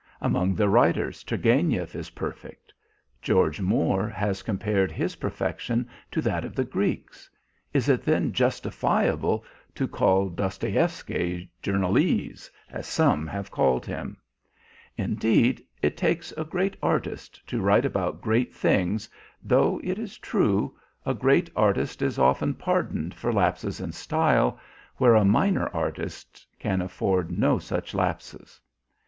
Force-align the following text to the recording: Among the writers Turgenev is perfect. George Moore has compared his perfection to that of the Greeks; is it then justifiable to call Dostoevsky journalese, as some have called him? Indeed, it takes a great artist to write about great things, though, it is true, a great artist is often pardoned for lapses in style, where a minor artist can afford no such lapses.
Among 0.19 0.55
the 0.55 0.67
writers 0.67 1.23
Turgenev 1.23 1.95
is 1.95 2.09
perfect. 2.09 2.73
George 3.21 3.61
Moore 3.61 4.09
has 4.09 4.41
compared 4.41 4.91
his 4.91 5.17
perfection 5.17 5.87
to 6.09 6.21
that 6.23 6.43
of 6.43 6.55
the 6.55 6.63
Greeks; 6.63 7.29
is 7.71 7.87
it 7.87 8.01
then 8.03 8.33
justifiable 8.33 9.45
to 9.75 9.87
call 9.87 10.29
Dostoevsky 10.29 11.51
journalese, 11.61 12.49
as 12.71 12.87
some 12.87 13.27
have 13.27 13.51
called 13.51 13.85
him? 13.85 14.17
Indeed, 14.97 15.63
it 15.83 15.95
takes 15.97 16.31
a 16.31 16.45
great 16.45 16.75
artist 16.81 17.45
to 17.49 17.61
write 17.61 17.85
about 17.85 18.23
great 18.23 18.55
things, 18.55 19.07
though, 19.43 19.79
it 19.83 19.99
is 19.99 20.17
true, 20.17 20.75
a 21.05 21.13
great 21.13 21.47
artist 21.55 22.01
is 22.01 22.17
often 22.17 22.55
pardoned 22.55 23.13
for 23.13 23.31
lapses 23.31 23.79
in 23.79 23.91
style, 23.91 24.59
where 24.97 25.13
a 25.13 25.23
minor 25.23 25.67
artist 25.69 26.43
can 26.57 26.81
afford 26.81 27.29
no 27.29 27.59
such 27.59 27.93
lapses. 27.93 28.59